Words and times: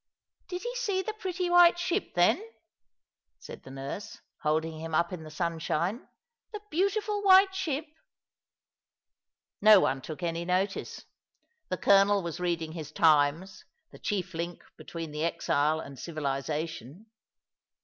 "Did 0.49 0.63
he 0.63 0.75
see 0.77 1.03
the 1.03 1.13
pretty 1.13 1.47
white 1.47 1.77
ship, 1.77 2.15
then?" 2.15 2.43
said 3.45 3.61
the 3.61 3.69
nurse, 3.69 4.17
holding 4.41 4.79
him 4.79 4.95
up 4.95 5.13
in 5.13 5.21
the 5.21 5.29
sunshine." 5.29 6.07
The 6.53 6.61
beautiful 6.71 7.21
white 7.21 7.53
ship." 7.53 7.85
No 9.61 9.79
one 9.79 10.01
took 10.01 10.23
any 10.23 10.43
notice. 10.43 11.05
The 11.69 11.77
colonel 11.77 12.23
was 12.23 12.39
reading 12.39 12.71
his 12.71 12.91
Times, 12.91 13.63
the 13.91 13.99
chief 13.99 14.33
link 14.33 14.63
between 14.75 15.11
the 15.11 15.23
exile 15.23 15.79
and 15.79 15.99
civilization. 15.99 17.05